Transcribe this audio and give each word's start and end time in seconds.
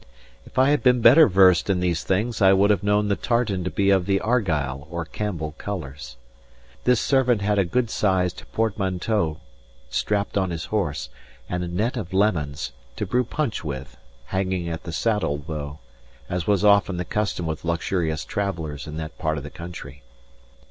If 0.47 0.57
I 0.57 0.71
had 0.71 0.81
been 0.81 0.99
better 0.99 1.27
versed 1.27 1.69
in 1.69 1.79
these 1.79 2.03
things, 2.03 2.41
I 2.41 2.53
would 2.53 2.71
have 2.71 2.81
known 2.81 3.07
the 3.07 3.15
tartan 3.15 3.63
to 3.65 3.69
be 3.69 3.91
of 3.91 4.07
the 4.07 4.19
Argyle 4.19 4.87
(or 4.89 5.05
Campbell) 5.05 5.53
colours. 5.59 6.17
This 6.85 6.99
servant 6.99 7.43
had 7.43 7.59
a 7.59 7.65
good 7.65 7.91
sized 7.91 8.43
portmanteau 8.51 9.37
strapped 9.91 10.39
on 10.39 10.49
his 10.49 10.65
horse, 10.65 11.09
and 11.47 11.63
a 11.63 11.67
net 11.67 11.97
of 11.97 12.13
lemons 12.13 12.71
(to 12.95 13.05
brew 13.05 13.23
punch 13.23 13.63
with) 13.63 13.95
hanging 14.25 14.67
at 14.67 14.85
the 14.85 14.91
saddle 14.91 15.37
bow; 15.37 15.77
as 16.27 16.47
was 16.47 16.65
often 16.65 16.95
enough 16.95 17.05
the 17.07 17.13
custom 17.13 17.45
with 17.45 17.63
luxurious 17.63 18.25
travellers 18.25 18.87
in 18.87 18.97
that 18.97 19.19
part 19.19 19.37
of 19.37 19.43
the 19.43 19.51
country. 19.51 20.01